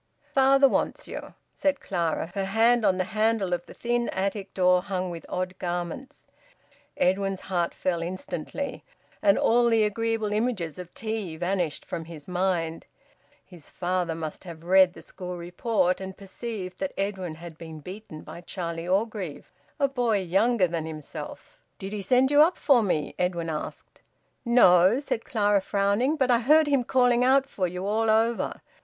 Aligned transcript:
"Father 0.33 0.67
wants 0.67 1.07
you," 1.07 1.35
said 1.53 1.79
Clara, 1.79 2.31
her 2.33 2.45
hand 2.45 2.83
on 2.83 2.97
the 2.97 3.03
handle 3.03 3.53
of 3.53 3.67
the 3.67 3.73
thin 3.75 4.09
attic 4.09 4.51
door 4.55 4.81
hung 4.81 5.11
with 5.11 5.27
odd 5.29 5.59
garments. 5.59 6.25
Edwin's 6.97 7.41
heart 7.41 7.71
fell 7.71 8.01
instantly, 8.01 8.83
and 9.21 9.37
all 9.37 9.69
the 9.69 9.83
agreeable 9.83 10.33
images 10.33 10.79
of 10.79 10.91
tea 10.95 11.37
vanished 11.37 11.85
from 11.85 12.05
his 12.05 12.27
mind. 12.27 12.87
His 13.45 13.69
father 13.69 14.15
must 14.15 14.43
have 14.43 14.63
read 14.63 14.93
the 14.93 15.03
school 15.03 15.37
report 15.37 16.01
and 16.01 16.17
perceived 16.17 16.79
that 16.79 16.95
Edwin 16.97 17.35
had 17.35 17.55
been 17.55 17.79
beaten 17.79 18.21
by 18.23 18.41
Charlie 18.41 18.87
Orgreave, 18.87 19.51
a 19.79 19.87
boy 19.87 20.21
younger 20.21 20.65
than 20.67 20.87
himself! 20.87 21.59
"Did 21.77 21.93
he 21.93 22.01
send 22.01 22.31
you 22.31 22.41
up 22.41 22.57
for 22.57 22.81
me?" 22.81 23.13
Edwin 23.19 23.51
asked. 23.51 24.01
"No," 24.45 24.99
said 24.99 25.25
Clara, 25.25 25.61
frowning. 25.61 26.15
"But 26.15 26.31
I 26.31 26.39
heard 26.39 26.65
him 26.65 26.83
calling 26.83 27.23
out 27.23 27.47
for 27.47 27.67
you 27.67 27.85
all 27.85 28.09
over. 28.09 28.63